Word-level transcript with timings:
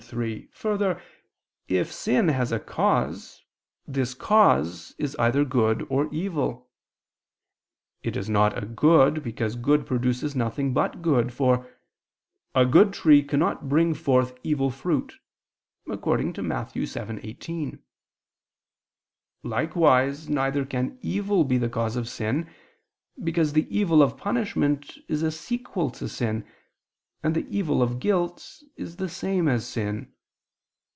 3: 0.03 0.47
Further, 0.51 1.01
if 1.69 1.89
sin 1.93 2.27
has 2.29 2.51
a 2.51 2.59
cause, 2.59 3.43
this 3.87 4.13
cause 4.13 4.93
is 4.97 5.15
either 5.17 5.45
good 5.45 5.85
or 5.89 6.11
evil. 6.13 6.69
It 8.03 8.17
is 8.17 8.27
not 8.29 8.57
a 8.61 8.65
good, 8.65 9.23
because 9.23 9.55
good 9.55 9.85
produces 9.85 10.35
nothing 10.35 10.73
but 10.73 11.01
good, 11.03 11.31
for 11.31 11.69
"a 12.53 12.65
good 12.65 12.91
tree 12.93 13.23
cannot 13.23 13.69
bring 13.69 13.93
forth 13.93 14.37
evil 14.43 14.69
fruit" 14.71 15.17
(Matt. 15.85 16.01
7:18). 16.01 17.79
Likewise 19.43 20.27
neither 20.27 20.65
can 20.65 20.97
evil 21.01 21.43
be 21.45 21.57
the 21.59 21.69
cause 21.69 21.95
of 21.95 22.09
sin, 22.09 22.49
because 23.23 23.53
the 23.53 23.67
evil 23.73 24.01
of 24.01 24.17
punishment 24.17 24.97
is 25.07 25.21
a 25.23 25.31
sequel 25.31 25.89
to 25.91 26.09
sin, 26.09 26.45
and 27.23 27.35
the 27.35 27.45
evil 27.55 27.83
of 27.83 27.99
guilt 27.99 28.63
is 28.77 28.95
the 28.95 29.07
same 29.07 29.47
as 29.47 29.67
sin. 29.67 30.11